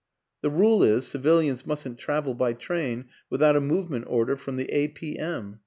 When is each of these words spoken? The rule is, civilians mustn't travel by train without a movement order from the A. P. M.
The 0.41 0.49
rule 0.49 0.81
is, 0.81 1.05
civilians 1.07 1.67
mustn't 1.67 1.99
travel 1.99 2.33
by 2.33 2.53
train 2.53 3.05
without 3.29 3.55
a 3.55 3.61
movement 3.61 4.05
order 4.07 4.35
from 4.35 4.55
the 4.57 4.65
A. 4.75 4.87
P. 4.87 5.19
M. 5.19 5.59